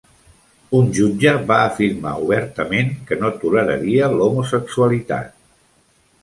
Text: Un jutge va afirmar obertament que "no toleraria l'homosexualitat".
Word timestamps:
Un 0.77 0.87
jutge 0.99 1.33
va 1.51 1.57
afirmar 1.65 2.13
obertament 2.23 2.89
que 3.11 3.19
"no 3.25 3.31
toleraria 3.45 4.09
l'homosexualitat". 4.17 5.33